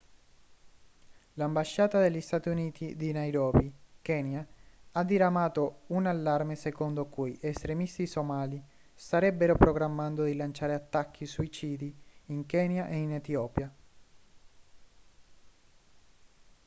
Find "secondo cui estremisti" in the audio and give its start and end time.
6.55-8.07